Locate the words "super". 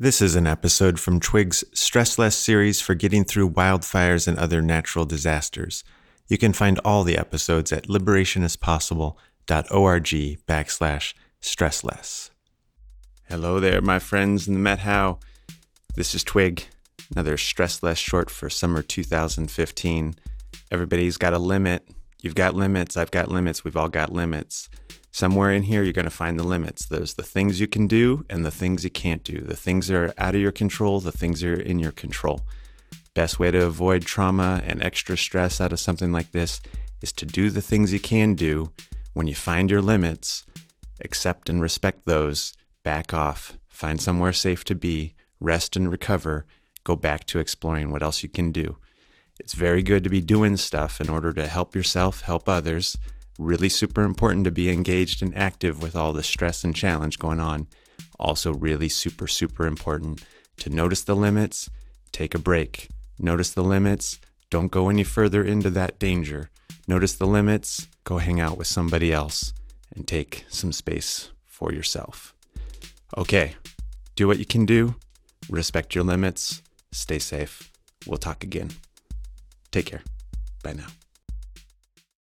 53.68-54.02, 58.88-59.28, 59.28-59.64